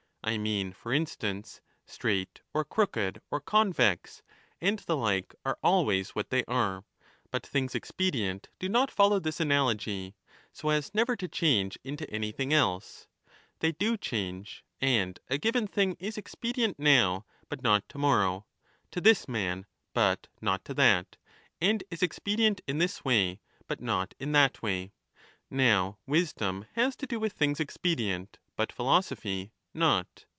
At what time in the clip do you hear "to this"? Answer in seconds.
18.91-19.27